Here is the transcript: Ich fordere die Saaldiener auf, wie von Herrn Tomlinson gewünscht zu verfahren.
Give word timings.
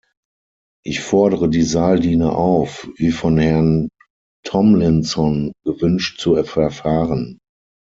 Ich 0.83 0.99
fordere 1.01 1.47
die 1.47 1.61
Saaldiener 1.61 2.35
auf, 2.35 2.89
wie 2.95 3.11
von 3.11 3.37
Herrn 3.37 3.89
Tomlinson 4.43 5.51
gewünscht 5.63 6.19
zu 6.19 6.43
verfahren. 6.43 7.37